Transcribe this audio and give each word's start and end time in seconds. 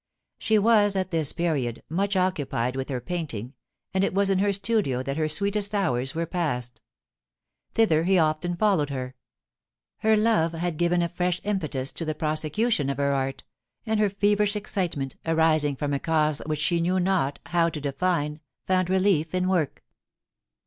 She 0.39 0.57
was 0.57 0.95
at 0.95 1.11
this 1.11 1.31
period 1.31 1.83
much 1.87 2.15
occupied 2.15 2.75
with 2.75 2.89
her 2.89 2.99
painting, 2.99 3.53
and 3.93 4.03
it 4.03 4.15
was 4.15 4.31
in 4.31 4.39
her 4.39 4.51
studio 4.51 5.03
that 5.03 5.15
her 5.15 5.29
sweetest 5.29 5.75
hours 5.75 6.15
were 6.15 6.25
passed. 6.25 6.81
Thither 7.75 8.05
he 8.05 8.17
often 8.17 8.55
followed 8.55 8.89
her. 8.89 9.13
Her 9.97 10.15
love 10.17 10.53
had 10.53 10.77
given 10.79 11.03
a 11.03 11.07
fresh 11.07 11.39
impetus 11.43 11.91
to 11.91 12.03
the 12.03 12.15
prosecution 12.15 12.89
of 12.89 12.97
her 12.97 13.13
ait, 13.13 13.43
and 13.85 13.99
her 13.99 14.09
feverish 14.09 14.55
ex 14.55 14.71
citement, 14.71 15.17
arising 15.23 15.75
from 15.75 15.93
a 15.93 15.99
cause 15.99 16.41
which 16.47 16.57
she 16.59 16.81
knew 16.81 16.99
not 16.99 17.37
how 17.45 17.69
to 17.69 17.79
define, 17.79 18.39
found 18.65 18.89
relief 18.89 19.35
in 19.35 19.47
work. 19.47 19.83